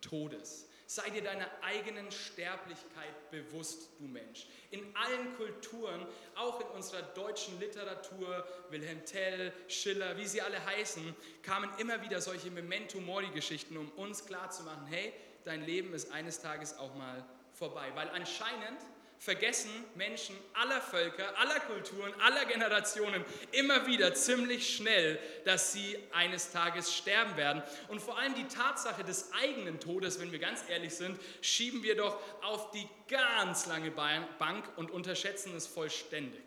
[0.00, 0.66] Todes.
[0.94, 4.46] Sei dir deiner eigenen Sterblichkeit bewusst, du Mensch.
[4.72, 11.16] In allen Kulturen, auch in unserer deutschen Literatur, Wilhelm Tell, Schiller, wie sie alle heißen,
[11.42, 16.76] kamen immer wieder solche Memento Mori-Geschichten, um uns klarzumachen, hey, dein Leben ist eines Tages
[16.76, 17.24] auch mal
[17.54, 17.90] vorbei.
[17.94, 18.82] Weil anscheinend
[19.22, 26.50] vergessen Menschen aller Völker, aller Kulturen, aller Generationen immer wieder ziemlich schnell, dass sie eines
[26.50, 27.62] Tages sterben werden.
[27.86, 31.94] Und vor allem die Tatsache des eigenen Todes, wenn wir ganz ehrlich sind, schieben wir
[31.94, 36.42] doch auf die ganz lange Bank und unterschätzen es vollständig.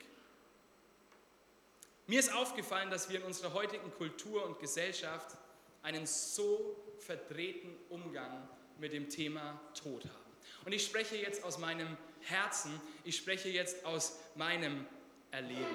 [2.07, 5.38] Mir ist aufgefallen, dass wir in unserer heutigen Kultur und Gesellschaft
[5.81, 10.25] einen so verdrehten Umgang mit dem Thema Tod haben.
[10.65, 14.85] Und ich spreche jetzt aus meinem Herzen, ich spreche jetzt aus meinem
[15.31, 15.65] Erleben.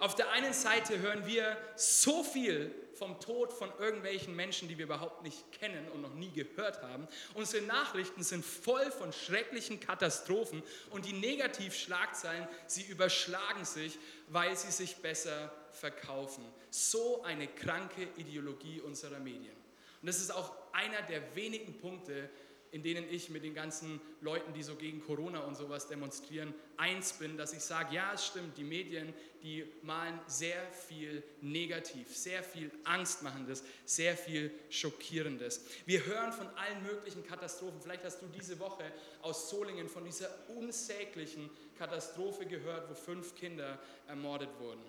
[0.00, 4.84] Auf der einen Seite hören wir so viel vom Tod von irgendwelchen Menschen, die wir
[4.84, 7.08] überhaupt nicht kennen und noch nie gehört haben.
[7.34, 14.70] Unsere Nachrichten sind voll von schrecklichen Katastrophen und die Negativschlagzeilen, sie überschlagen sich, weil sie
[14.70, 16.44] sich besser verkaufen.
[16.70, 19.56] So eine kranke Ideologie unserer Medien.
[20.00, 22.28] Und das ist auch einer der wenigen Punkte,
[22.72, 27.12] in denen ich mit den ganzen Leuten, die so gegen Corona und sowas demonstrieren, eins
[27.14, 32.42] bin, dass ich sage, ja, es stimmt, die Medien, die malen sehr viel Negativ, sehr
[32.42, 35.64] viel Angstmachendes, sehr viel Schockierendes.
[35.86, 37.80] Wir hören von allen möglichen Katastrophen.
[37.80, 38.84] Vielleicht hast du diese Woche
[39.22, 43.78] aus Solingen von dieser unsäglichen Katastrophe gehört, wo fünf Kinder
[44.08, 44.82] ermordet wurden.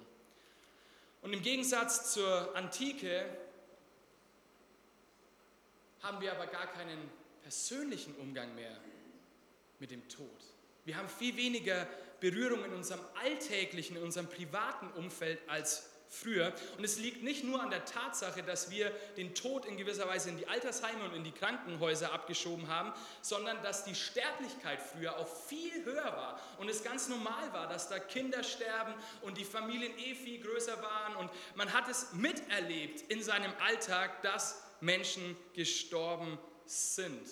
[1.22, 3.26] Und im Gegensatz zur Antike
[6.02, 7.19] haben wir aber gar keinen
[7.50, 8.78] persönlichen Umgang mehr
[9.80, 10.30] mit dem Tod.
[10.86, 11.88] Wir haben viel weniger
[12.20, 16.54] Berührung in unserem alltäglichen, in unserem privaten Umfeld als früher.
[16.78, 20.30] Und es liegt nicht nur an der Tatsache, dass wir den Tod in gewisser Weise
[20.30, 25.28] in die Altersheime und in die Krankenhäuser abgeschoben haben, sondern dass die Sterblichkeit früher auch
[25.28, 29.98] viel höher war und es ganz normal war, dass da Kinder sterben und die Familien
[29.98, 36.38] eh viel größer waren und man hat es miterlebt in seinem Alltag, dass Menschen gestorben
[36.70, 37.28] sind.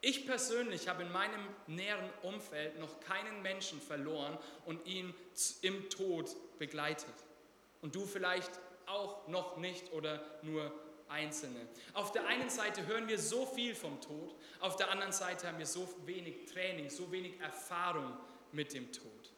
[0.00, 5.14] Ich persönlich habe in meinem näheren Umfeld noch keinen Menschen verloren und ihn
[5.62, 7.14] im Tod begleitet.
[7.80, 8.50] Und du vielleicht
[8.86, 10.72] auch noch nicht oder nur
[11.08, 11.66] Einzelne.
[11.94, 15.58] Auf der einen Seite hören wir so viel vom Tod, auf der anderen Seite haben
[15.58, 18.16] wir so wenig Training, so wenig Erfahrung
[18.52, 19.32] mit dem Tod.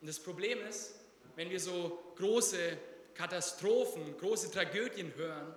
[0.00, 0.94] Und das Problem ist,
[1.34, 2.78] wenn wir so große
[3.14, 5.54] Katastrophen, große Tragödien hören,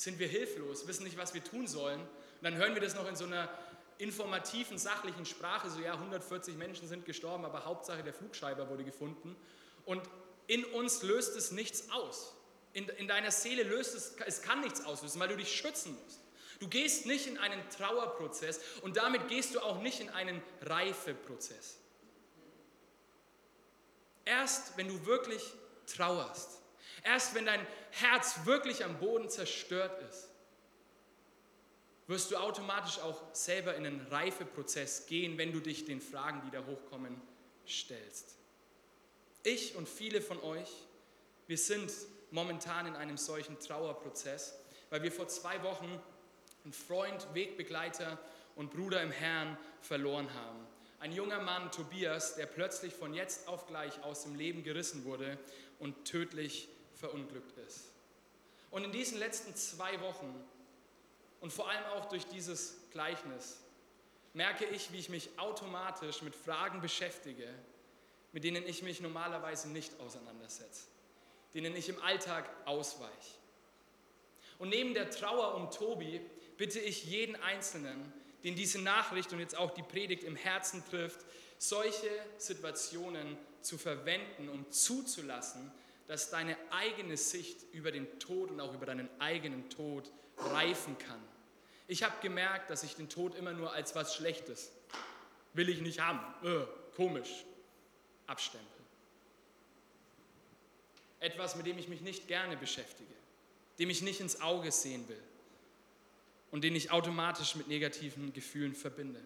[0.00, 2.00] sind wir hilflos, wissen nicht, was wir tun sollen.
[2.00, 3.50] Und dann hören wir das noch in so einer
[3.98, 9.36] informativen, sachlichen Sprache, so ja, 140 Menschen sind gestorben, aber Hauptsache der Flugschreiber wurde gefunden.
[9.84, 10.02] Und
[10.46, 12.34] in uns löst es nichts aus.
[12.72, 16.20] In, in deiner Seele löst es, es kann nichts auslösen, weil du dich schützen musst.
[16.60, 21.76] Du gehst nicht in einen Trauerprozess und damit gehst du auch nicht in einen Reifeprozess.
[24.24, 25.42] Erst wenn du wirklich
[25.86, 26.59] trauerst,
[27.04, 30.28] erst wenn dein Herz wirklich am Boden zerstört ist,
[32.06, 36.50] wirst du automatisch auch selber in einen Reifeprozess gehen, wenn du dich den Fragen, die
[36.50, 37.20] da hochkommen,
[37.66, 38.36] stellst.
[39.44, 40.68] Ich und viele von euch,
[41.46, 41.92] wir sind
[42.30, 44.58] momentan in einem solchen Trauerprozess,
[44.90, 46.00] weil wir vor zwei Wochen
[46.64, 48.18] einen Freund, Wegbegleiter
[48.56, 50.66] und Bruder im Herrn verloren haben.
[50.98, 55.38] Ein junger Mann, Tobias, der plötzlich von jetzt auf gleich aus dem Leben gerissen wurde
[55.78, 56.68] und tödlich
[57.00, 57.86] verunglückt ist.
[58.70, 60.32] Und in diesen letzten zwei Wochen
[61.40, 63.58] und vor allem auch durch dieses Gleichnis
[64.32, 67.48] merke ich, wie ich mich automatisch mit Fragen beschäftige,
[68.32, 70.86] mit denen ich mich normalerweise nicht auseinandersetze,
[71.54, 73.40] denen ich im Alltag ausweiche.
[74.58, 76.20] Und neben der Trauer um Tobi
[76.56, 78.12] bitte ich jeden Einzelnen,
[78.44, 81.24] den diese Nachricht und jetzt auch die Predigt im Herzen trifft,
[81.58, 82.08] solche
[82.38, 85.72] Situationen zu verwenden, um zuzulassen,
[86.10, 91.22] dass deine eigene Sicht über den Tod und auch über deinen eigenen Tod reifen kann.
[91.86, 94.72] Ich habe gemerkt, dass ich den Tod immer nur als was Schlechtes
[95.52, 97.44] will ich nicht haben, äh, komisch,
[98.26, 98.84] abstempeln.
[101.20, 103.14] Etwas, mit dem ich mich nicht gerne beschäftige,
[103.78, 105.22] dem ich nicht ins Auge sehen will
[106.50, 109.20] und den ich automatisch mit negativen Gefühlen verbinde.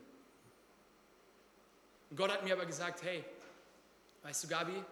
[2.10, 3.24] Und Gott hat mir aber gesagt, hey,
[4.22, 4.84] weißt du, Gabi,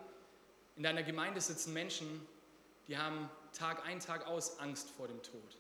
[0.77, 2.27] in deiner Gemeinde sitzen Menschen,
[2.89, 5.59] die haben Tag ein, Tag aus Angst vor dem Tod.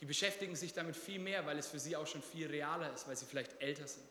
[0.00, 3.06] Die beschäftigen sich damit viel mehr, weil es für sie auch schon viel realer ist,
[3.06, 4.04] weil sie vielleicht älter sind.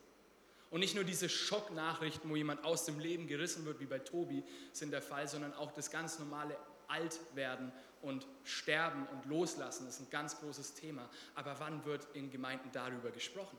[0.70, 4.42] Und nicht nur diese Schocknachrichten, wo jemand aus dem Leben gerissen wird, wie bei Tobi,
[4.72, 6.56] sind der Fall, sondern auch das ganz normale
[6.88, 11.08] Altwerden und Sterben und Loslassen ist ein ganz großes Thema.
[11.34, 13.58] Aber wann wird in Gemeinden darüber gesprochen?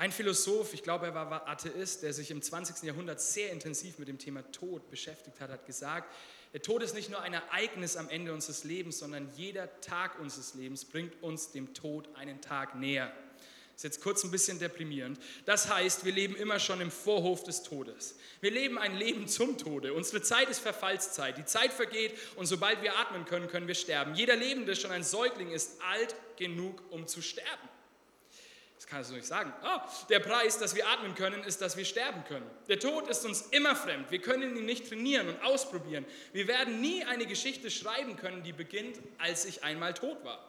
[0.00, 2.84] Ein Philosoph, ich glaube, er war Atheist, der sich im 20.
[2.84, 6.10] Jahrhundert sehr intensiv mit dem Thema Tod beschäftigt hat, hat gesagt,
[6.54, 10.54] der Tod ist nicht nur ein Ereignis am Ende unseres Lebens, sondern jeder Tag unseres
[10.54, 13.12] Lebens bringt uns dem Tod einen Tag näher.
[13.76, 15.18] Ist jetzt kurz ein bisschen deprimierend.
[15.44, 18.14] Das heißt, wir leben immer schon im Vorhof des Todes.
[18.40, 19.92] Wir leben ein Leben zum Tode.
[19.92, 21.36] Unsere Zeit ist Verfallszeit.
[21.36, 24.14] Die Zeit vergeht und sobald wir atmen können, können wir sterben.
[24.14, 27.68] Jeder Lebende, schon ein Säugling, ist alt genug, um zu sterben.
[28.80, 29.52] Das kann ich so nicht sagen.
[29.62, 32.50] Oh, der Preis, dass wir atmen können, ist, dass wir sterben können.
[32.66, 34.10] Der Tod ist uns immer fremd.
[34.10, 36.06] Wir können ihn nicht trainieren und ausprobieren.
[36.32, 40.42] Wir werden nie eine Geschichte schreiben können, die beginnt, als ich einmal tot war.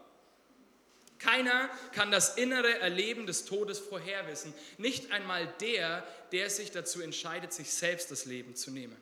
[1.19, 4.53] Keiner kann das innere Erleben des Todes vorherwissen.
[4.77, 8.95] Nicht einmal der, der sich dazu entscheidet, sich selbst das Leben zu nehmen.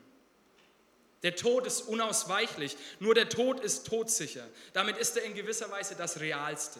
[1.22, 4.48] Der Tod ist unausweichlich, nur der Tod ist todsicher.
[4.74, 6.80] Damit ist er in gewisser Weise das Realste.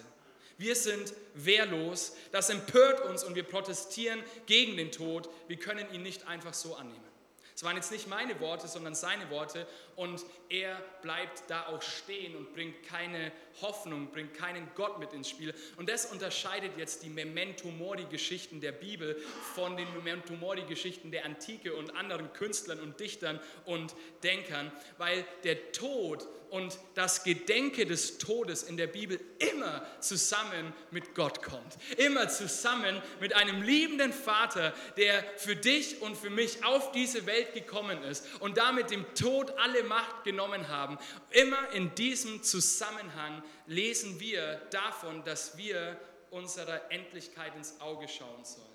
[0.60, 5.30] Wir sind wehrlos, das empört uns und wir protestieren gegen den Tod.
[5.48, 7.10] Wir können ihn nicht einfach so annehmen.
[7.56, 12.36] Es waren jetzt nicht meine Worte, sondern seine Worte und er bleibt da auch stehen
[12.36, 15.54] und bringt keine Hoffnung, bringt keinen Gott mit ins Spiel.
[15.78, 19.22] Und das unterscheidet jetzt die Memento Mori-Geschichten der Bibel
[19.56, 23.94] von den Memento Mori-Geschichten der Antike und anderen Künstlern und Dichtern und
[24.24, 31.16] Denkern, weil der Tod und das Gedenke des Todes in der Bibel immer zusammen mit
[31.16, 31.78] Gott kommt.
[31.98, 37.54] Immer zusammen mit einem liebenden Vater, der für dich und für mich auf diese Welt
[37.54, 40.98] gekommen ist und damit dem Tod alle Macht genommen haben.
[41.32, 46.00] Immer in diesem Zusammenhang lesen wir davon, dass wir
[46.32, 48.68] unserer Endlichkeit ins Auge schauen sollen.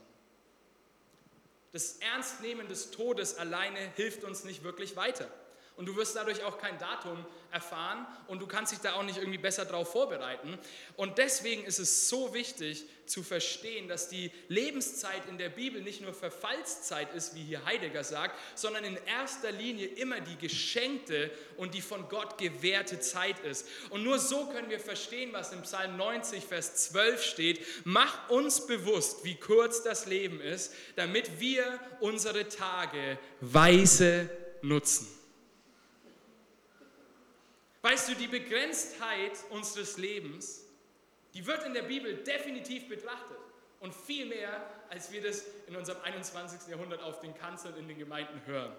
[1.72, 5.28] Das Ernstnehmen des Todes alleine hilft uns nicht wirklich weiter.
[5.76, 9.18] Und du wirst dadurch auch kein Datum erfahren und du kannst dich da auch nicht
[9.18, 10.58] irgendwie besser darauf vorbereiten.
[10.96, 16.00] Und deswegen ist es so wichtig zu verstehen, dass die Lebenszeit in der Bibel nicht
[16.00, 21.74] nur Verfallszeit ist, wie hier Heidegger sagt, sondern in erster Linie immer die geschenkte und
[21.74, 23.66] die von Gott gewährte Zeit ist.
[23.90, 27.66] Und nur so können wir verstehen, was im Psalm 90, Vers 12 steht.
[27.84, 34.28] Mach uns bewusst, wie kurz das Leben ist, damit wir unsere Tage weise
[34.62, 35.13] nutzen.
[37.94, 40.64] Weißt du, die Begrenztheit unseres Lebens,
[41.32, 43.38] die wird in der Bibel definitiv betrachtet.
[43.78, 46.66] Und viel mehr, als wir das in unserem 21.
[46.68, 48.74] Jahrhundert auf den Kanzeln in den Gemeinden hören.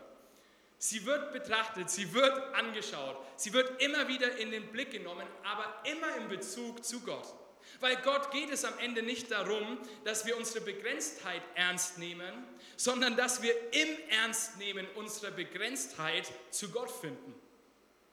[0.80, 5.73] Sie wird betrachtet, sie wird angeschaut, sie wird immer wieder in den Blick genommen, aber
[5.89, 7.34] immer in Bezug zu Gott.
[7.80, 12.34] Weil Gott geht es am Ende nicht darum, dass wir unsere Begrenztheit ernst nehmen,
[12.75, 17.44] sondern dass wir im Ernstnehmen unserer Begrenztheit zu Gott finden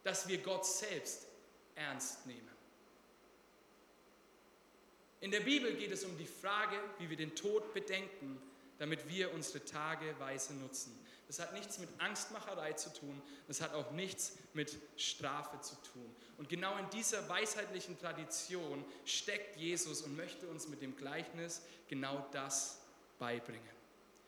[0.02, 1.26] dass wir Gott selbst
[1.74, 2.50] ernst nehmen.
[5.20, 8.42] In der Bibel geht es um die Frage, wie wir den Tod bedenken,
[8.78, 10.98] damit wir unsere Tage weise nutzen.
[11.28, 16.14] Das hat nichts mit Angstmacherei zu tun, das hat auch nichts mit Strafe zu tun.
[16.36, 22.26] Und genau in dieser weisheitlichen Tradition steckt Jesus und möchte uns mit dem Gleichnis genau
[22.32, 22.80] das
[23.18, 23.62] beibringen.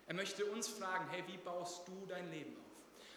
[0.07, 2.64] Er möchte uns fragen, hey, wie baust du dein Leben auf?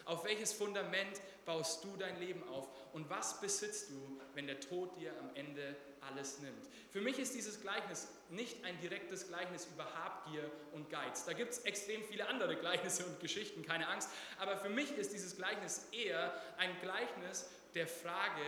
[0.08, 2.66] Auf welches Fundament baust du dein Leben auf?
[2.94, 6.66] Und was besitzt du, wenn der Tod dir am Ende alles nimmt?
[6.90, 11.26] Für mich ist dieses Gleichnis nicht ein direktes Gleichnis über Habgier und Geiz.
[11.26, 14.08] Da gibt es extrem viele andere Gleichnisse und Geschichten, keine Angst.
[14.38, 18.40] Aber für mich ist dieses Gleichnis eher ein Gleichnis der Frage,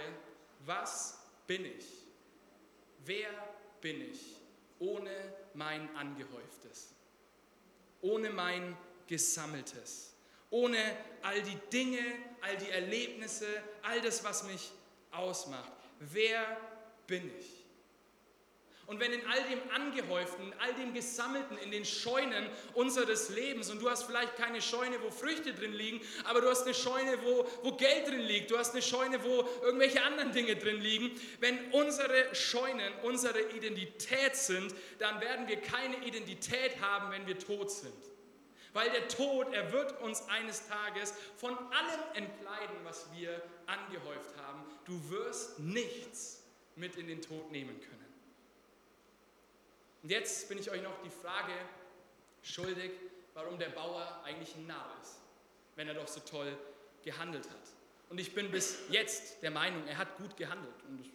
[0.61, 1.85] was bin ich?
[3.05, 3.29] Wer
[3.83, 4.35] bin ich
[4.79, 5.13] ohne
[5.53, 6.95] mein Angehäuftes?
[8.01, 8.75] Ohne mein
[9.07, 10.10] Gesammeltes?
[10.51, 10.79] Ohne
[11.23, 12.01] all die Dinge,
[12.41, 13.47] all die Erlebnisse,
[13.83, 14.71] all das, was mich
[15.11, 15.73] ausmacht.
[16.01, 16.57] Wer
[17.07, 17.61] bin ich?
[18.91, 23.71] Und wenn in all dem Angehäuften, in all dem Gesammelten, in den Scheunen unseres Lebens,
[23.71, 27.17] und du hast vielleicht keine Scheune, wo Früchte drin liegen, aber du hast eine Scheune,
[27.23, 31.13] wo, wo Geld drin liegt, du hast eine Scheune, wo irgendwelche anderen Dinge drin liegen,
[31.39, 37.71] wenn unsere Scheunen unsere Identität sind, dann werden wir keine Identität haben, wenn wir tot
[37.71, 38.10] sind.
[38.73, 44.65] Weil der Tod, er wird uns eines Tages von allem entkleiden, was wir angehäuft haben.
[44.85, 46.45] Du wirst nichts
[46.77, 48.01] mit in den Tod nehmen können.
[50.03, 51.53] Und jetzt bin ich euch noch die Frage
[52.43, 52.93] schuldig,
[53.35, 55.21] warum der Bauer eigentlich ein Narr ist,
[55.77, 56.57] wenn er doch so toll
[57.03, 57.57] gehandelt hat.
[58.09, 61.11] Und ich bin bis jetzt der Meinung, er hat gut gehandelt und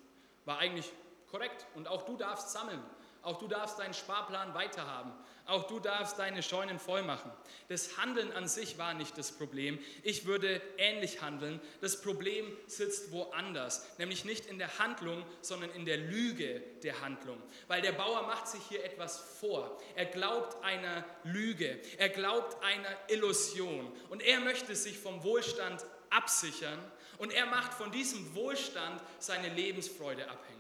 [0.45, 0.91] war eigentlich
[1.29, 1.65] korrekt.
[1.75, 2.81] Und auch du darfst sammeln.
[3.25, 5.11] Auch du darfst deinen Sparplan weiterhaben.
[5.47, 7.31] Auch du darfst deine Scheunen voll machen.
[7.69, 9.79] Das Handeln an sich war nicht das Problem.
[10.03, 11.59] Ich würde ähnlich handeln.
[11.81, 17.41] Das Problem sitzt woanders, nämlich nicht in der Handlung, sondern in der Lüge der Handlung.
[17.67, 19.79] Weil der Bauer macht sich hier etwas vor.
[19.95, 21.79] Er glaubt einer Lüge.
[21.97, 23.91] Er glaubt einer Illusion.
[24.09, 26.79] Und er möchte sich vom Wohlstand absichern.
[27.17, 30.55] Und er macht von diesem Wohlstand seine Lebensfreude abhängig.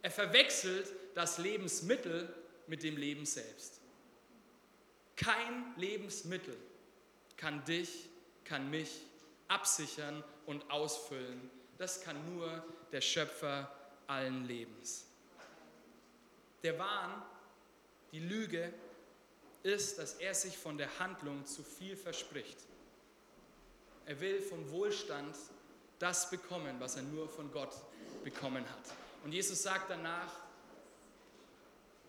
[0.00, 0.86] Er verwechselt
[1.18, 2.32] das Lebensmittel
[2.68, 3.80] mit dem Leben selbst.
[5.16, 6.56] Kein Lebensmittel
[7.36, 8.08] kann dich,
[8.44, 9.00] kann mich
[9.48, 11.50] absichern und ausfüllen.
[11.76, 13.68] Das kann nur der Schöpfer
[14.06, 15.06] allen Lebens.
[16.62, 17.20] Der Wahn,
[18.12, 18.72] die Lüge,
[19.64, 22.58] ist, dass er sich von der Handlung zu viel verspricht.
[24.06, 25.34] Er will vom Wohlstand
[25.98, 27.74] das bekommen, was er nur von Gott
[28.22, 28.94] bekommen hat.
[29.24, 30.47] Und Jesus sagt danach,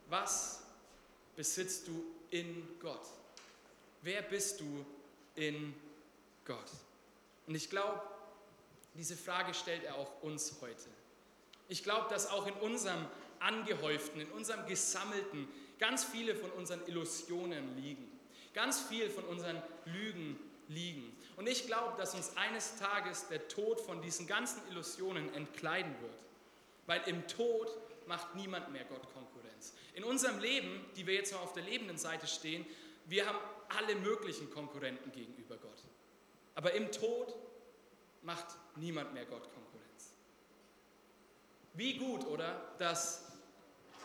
[0.09, 0.63] was
[1.35, 3.07] besitzt du in Gott?
[4.01, 4.85] Wer bist du
[5.35, 5.73] in
[6.45, 6.71] Gott?
[7.47, 8.01] Und ich glaube,
[8.95, 10.89] diese Frage stellt er auch uns heute.
[11.67, 13.05] Ich glaube, dass auch in unserem
[13.39, 15.47] angehäuften, in unserem gesammelten
[15.79, 18.05] ganz viele von unseren Illusionen liegen.
[18.53, 21.15] Ganz viel von unseren Lügen liegen.
[21.37, 26.28] Und ich glaube, dass uns eines Tages der Tod von diesen ganzen Illusionen entkleiden wird.
[26.89, 27.69] Weil im Tod
[28.07, 29.75] macht niemand mehr Gott Konkurrenz.
[29.93, 32.65] In unserem Leben, die wir jetzt mal auf der lebenden Seite stehen,
[33.05, 33.37] wir haben
[33.77, 35.83] alle möglichen Konkurrenten gegenüber Gott.
[36.55, 37.35] Aber im Tod
[38.23, 40.15] macht niemand mehr Gott Konkurrenz.
[41.75, 42.59] Wie gut, oder?
[42.79, 43.33] Dass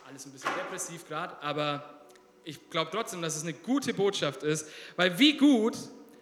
[0.06, 2.04] alles ein bisschen depressiv gerade, aber
[2.44, 5.78] ich glaube trotzdem, dass es eine gute Botschaft ist, weil wie gut,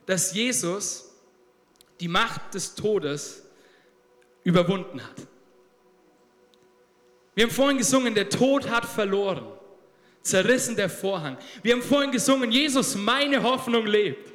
[0.06, 1.10] dass Jesus
[1.98, 3.42] die Macht des Todes
[4.44, 5.26] überwunden hat.
[7.34, 9.46] Wir haben vorhin gesungen, der Tod hat verloren.
[10.22, 11.36] zerrissen der Vorhang.
[11.62, 14.32] Wir haben vorhin gesungen, Jesus, meine Hoffnung lebt.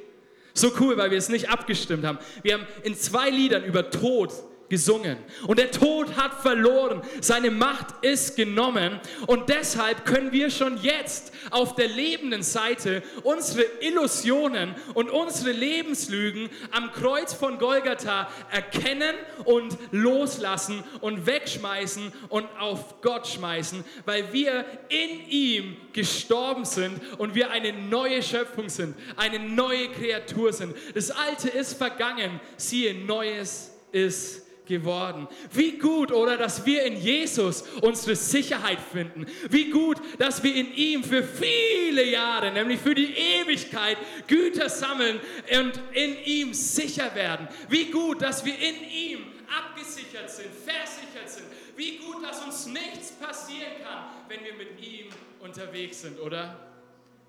[0.52, 2.18] So cool, weil wir es nicht abgestimmt haben.
[2.42, 4.32] Wir haben in zwei Liedern über Tod
[4.68, 5.16] gesungen.
[5.46, 11.32] Und der Tod hat verloren, seine Macht ist genommen und deshalb können wir schon jetzt
[11.50, 19.14] auf der lebenden Seite unsere Illusionen und unsere Lebenslügen am Kreuz von Golgatha erkennen
[19.44, 27.34] und loslassen und wegschmeißen und auf Gott schmeißen, weil wir in ihm gestorben sind und
[27.34, 30.74] wir eine neue Schöpfung sind, eine neue Kreatur sind.
[30.94, 35.26] Das Alte ist vergangen, siehe, Neues ist geworden.
[35.52, 39.26] Wie gut, oder, dass wir in Jesus unsere Sicherheit finden.
[39.50, 43.96] Wie gut, dass wir in ihm für viele Jahre, nämlich für die Ewigkeit,
[44.28, 45.18] Güter sammeln
[45.58, 47.48] und in ihm sicher werden.
[47.68, 51.46] Wie gut, dass wir in ihm abgesichert sind, versichert sind.
[51.76, 55.06] Wie gut, dass uns nichts passieren kann, wenn wir mit ihm
[55.40, 56.58] unterwegs sind, oder?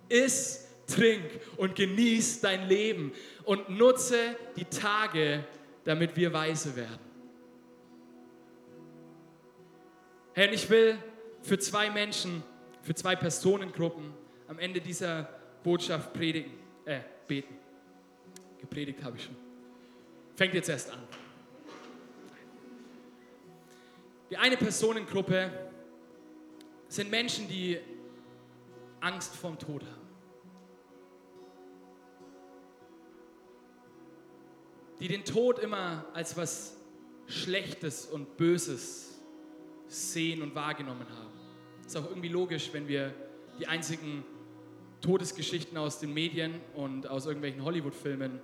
[0.09, 1.23] Iss, trink
[1.57, 3.13] und genieß dein Leben
[3.45, 5.45] und nutze die Tage,
[5.85, 7.08] damit wir weise werden.
[10.39, 10.97] Herr, ich will
[11.41, 12.41] für zwei Menschen,
[12.81, 14.13] für zwei Personengruppen
[14.47, 15.23] am Ende dieser
[15.65, 16.53] Botschaft predigen,
[16.85, 17.53] äh, beten.
[18.57, 19.35] Gepredigt habe ich schon.
[20.37, 20.99] Fängt jetzt erst an.
[24.29, 25.51] Die eine Personengruppe
[26.87, 27.77] sind Menschen, die
[29.01, 30.07] Angst vorm Tod haben.
[35.01, 36.77] Die den Tod immer als was
[37.27, 39.08] Schlechtes und Böses
[39.89, 41.33] sehen und wahrgenommen haben.
[41.85, 43.13] Ist auch irgendwie logisch, wenn wir
[43.59, 44.23] die einzigen
[45.01, 48.39] Todesgeschichten aus den Medien und aus irgendwelchen Hollywood-Filmen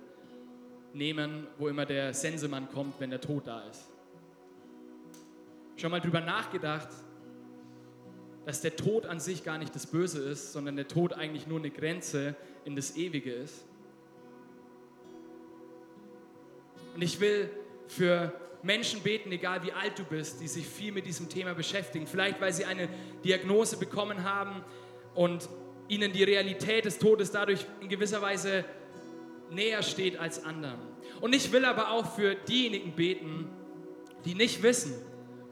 [0.92, 3.86] nehmen, wo immer der Sensemann kommt, wenn der Tod da ist.
[5.76, 6.88] Schon mal drüber nachgedacht,
[8.46, 11.58] dass der Tod an sich gar nicht das Böse ist, sondern der Tod eigentlich nur
[11.58, 12.34] eine Grenze
[12.64, 13.64] in das Ewige ist.
[16.94, 17.50] Und ich will
[17.88, 18.32] für
[18.62, 22.06] Menschen beten, egal wie alt du bist, die sich viel mit diesem Thema beschäftigen.
[22.06, 22.88] Vielleicht, weil sie eine
[23.24, 24.64] Diagnose bekommen haben
[25.14, 25.48] und
[25.88, 28.64] ihnen die Realität des Todes dadurch in gewisser Weise
[29.50, 30.80] näher steht als anderen.
[31.20, 33.48] Und ich will aber auch für diejenigen beten,
[34.24, 34.94] die nicht wissen,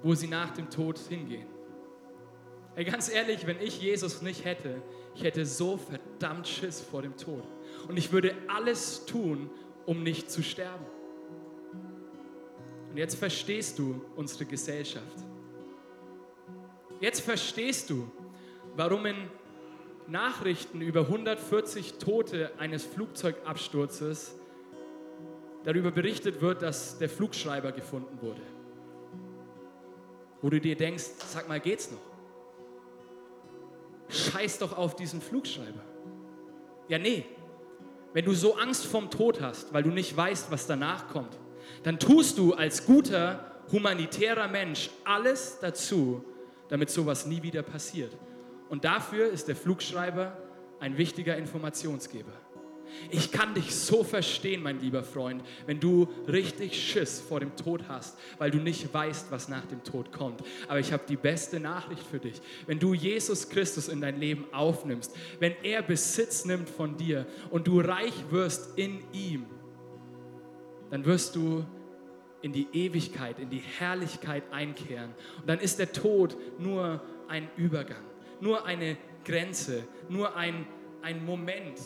[0.02, 1.46] wo sie nach dem Tod hingehen.
[2.74, 4.82] Hey, ganz ehrlich, wenn ich Jesus nicht hätte,
[5.14, 7.44] ich hätte so verdammt Schiss vor dem Tod.
[7.88, 9.48] Und ich würde alles tun,
[9.86, 10.84] um nicht zu sterben.
[12.94, 15.18] Und jetzt verstehst du unsere Gesellschaft.
[17.00, 18.08] Jetzt verstehst du,
[18.76, 19.16] warum in
[20.06, 24.36] Nachrichten über 140 Tote eines Flugzeugabsturzes
[25.64, 28.42] darüber berichtet wird, dass der Flugschreiber gefunden wurde.
[30.40, 31.98] Wo du dir denkst, sag mal, geht's noch?
[34.08, 35.82] Scheiß doch auf diesen Flugschreiber.
[36.86, 37.24] Ja, nee.
[38.12, 41.36] Wenn du so Angst vorm Tod hast, weil du nicht weißt, was danach kommt,
[41.82, 46.24] dann tust du als guter humanitärer Mensch alles dazu,
[46.68, 48.16] damit sowas nie wieder passiert.
[48.68, 50.36] Und dafür ist der Flugschreiber
[50.80, 52.32] ein wichtiger Informationsgeber.
[53.10, 57.84] Ich kann dich so verstehen, mein lieber Freund, wenn du richtig Schiss vor dem Tod
[57.88, 60.42] hast, weil du nicht weißt, was nach dem Tod kommt.
[60.68, 62.40] Aber ich habe die beste Nachricht für dich.
[62.66, 67.66] Wenn du Jesus Christus in dein Leben aufnimmst, wenn er Besitz nimmt von dir und
[67.66, 69.46] du reich wirst in ihm,
[70.90, 71.64] dann wirst du
[72.42, 75.14] in die Ewigkeit, in die Herrlichkeit einkehren.
[75.40, 78.04] Und dann ist der Tod nur ein Übergang,
[78.40, 80.66] nur eine Grenze, nur ein,
[81.02, 81.80] ein Moment,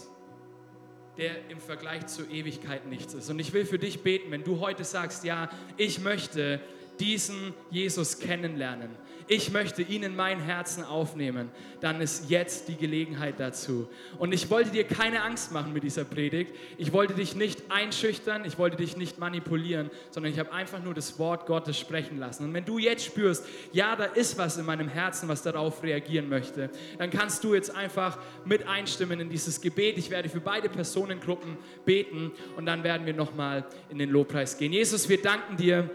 [1.17, 3.31] der im Vergleich zur Ewigkeit nichts ist.
[3.31, 6.61] Und ich will für dich beten, wenn du heute sagst, ja, ich möchte
[7.01, 8.91] diesen Jesus kennenlernen,
[9.31, 11.51] ich möchte ihn in mein Herzen aufnehmen,
[11.83, 13.87] dann ist jetzt die Gelegenheit dazu.
[14.19, 16.55] Und ich wollte dir keine Angst machen mit dieser Predigt.
[16.79, 20.95] Ich wollte dich nicht einschüchtern, ich wollte dich nicht manipulieren, sondern ich habe einfach nur
[20.95, 22.45] das Wort Gottes sprechen lassen.
[22.45, 26.31] Und wenn du jetzt spürst, ja, da ist was in meinem Herzen, was darauf reagieren
[26.31, 29.99] möchte, dann kannst du jetzt einfach mit einstimmen in dieses Gebet.
[29.99, 34.73] Ich werde für beide Personengruppen beten und dann werden wir nochmal in den Lobpreis gehen.
[34.73, 35.91] Jesus, wir danken dir,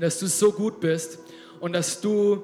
[0.00, 1.18] dass du so gut bist
[1.60, 2.42] und dass du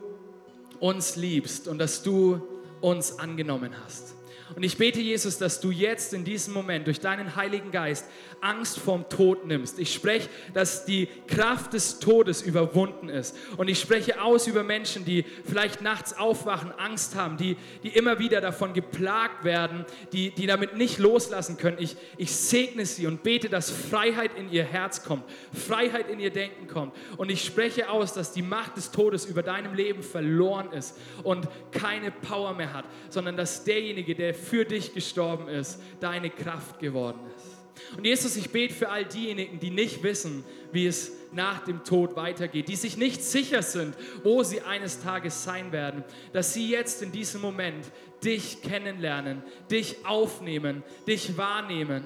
[0.80, 2.40] uns liebst und dass du
[2.80, 4.14] uns angenommen hast.
[4.54, 8.06] Und ich bete, Jesus, dass du jetzt in diesem Moment durch deinen Heiligen Geist
[8.40, 9.78] Angst vorm Tod nimmst.
[9.78, 13.36] Ich spreche, dass die Kraft des Todes überwunden ist.
[13.56, 18.20] Und ich spreche aus über Menschen, die vielleicht nachts aufwachen, Angst haben, die, die immer
[18.20, 21.78] wieder davon geplagt werden, die, die damit nicht loslassen können.
[21.80, 26.30] Ich, ich segne sie und bete, dass Freiheit in ihr Herz kommt, Freiheit in ihr
[26.30, 26.94] Denken kommt.
[27.16, 31.48] Und ich spreche aus, dass die Macht des Todes über deinem Leben verloren ist und
[31.72, 37.20] keine Power mehr hat, sondern dass derjenige, der für dich gestorben ist, deine Kraft geworden
[37.36, 37.56] ist.
[37.96, 42.16] Und Jesus, ich bete für all diejenigen, die nicht wissen, wie es nach dem Tod
[42.16, 47.02] weitergeht, die sich nicht sicher sind, wo sie eines Tages sein werden, dass sie jetzt
[47.02, 47.90] in diesem Moment
[48.24, 52.04] dich kennenlernen, dich aufnehmen, dich wahrnehmen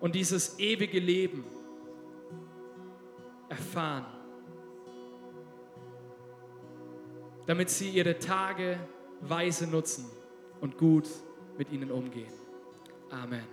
[0.00, 1.44] und dieses ewige Leben
[3.48, 4.06] erfahren,
[7.46, 8.78] damit sie ihre Tage
[9.20, 10.06] weise nutzen
[10.60, 11.08] und gut
[11.58, 12.32] mit ihnen umgehen.
[13.10, 13.44] Amen.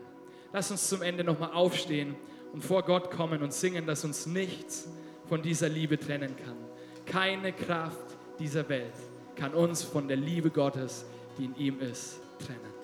[0.53, 2.15] Lass uns zum Ende nochmal aufstehen
[2.53, 4.87] und vor Gott kommen und singen, dass uns nichts
[5.27, 6.55] von dieser Liebe trennen kann.
[7.05, 8.93] Keine Kraft dieser Welt
[9.35, 11.05] kann uns von der Liebe Gottes,
[11.37, 12.74] die in ihm ist, trennen.